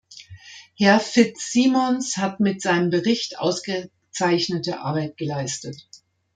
Herr 0.79 0.99
Fitzsimons 0.99 2.17
hat 2.17 2.39
mit 2.39 2.59
seinem 2.59 2.89
Bericht 2.89 3.37
ausgezeichnete 3.37 4.79
Arbeit 4.79 5.15
geleistet. 5.15 5.85